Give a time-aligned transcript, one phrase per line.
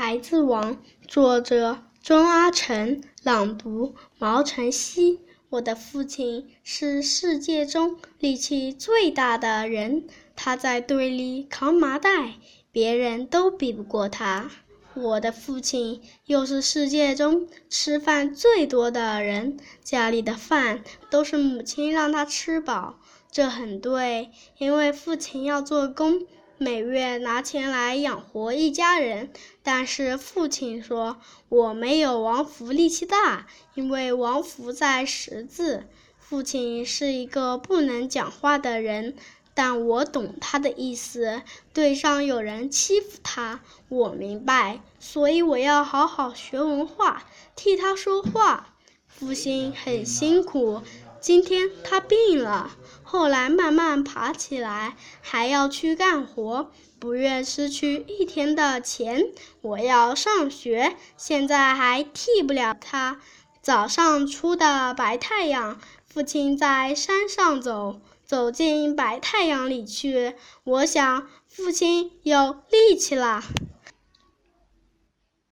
[0.00, 5.18] 孩子王，作者钟阿成，朗读毛晨曦。
[5.48, 10.06] 我的父亲是世界中力气最大的人，
[10.36, 12.34] 他在队里扛麻袋，
[12.70, 14.48] 别人都比不过他。
[14.94, 23.00] 我的父亲又是世界中吃饭最多的人，家里的饭都是母亲让他吃饱，
[23.32, 26.24] 这很对，因为父亲要做工。
[26.60, 29.30] 每月拿钱来养活一家人，
[29.62, 31.18] 但是父亲说
[31.48, 35.86] ：“我没有王福力气大，因为王福在识字。”
[36.18, 39.14] 父亲是一个不能讲话的人，
[39.54, 41.42] 但我懂他的意思。
[41.72, 47.22] 队上有人欺负他，我明白，所以我要好好学文化，
[47.54, 48.74] 替他说话。
[49.06, 50.82] 父亲很辛苦。
[51.20, 52.76] 今天他病了，
[53.10, 59.28] 后来慢慢爬起来，还要去干活，不愿失去一天的钱。
[59.62, 63.18] 我要上学，现在还替不了他。
[63.62, 70.34] 早上出的白太阳，父亲在山上走，走进白太阳里去。
[70.64, 73.42] 我想，父亲有力气了。